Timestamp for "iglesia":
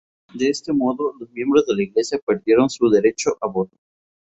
1.83-2.19